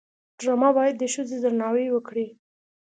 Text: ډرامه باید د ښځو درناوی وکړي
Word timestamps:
ډرامه 0.39 0.69
باید 0.77 0.95
د 0.97 1.03
ښځو 1.13 1.35
درناوی 1.43 1.87
وکړي 1.91 2.27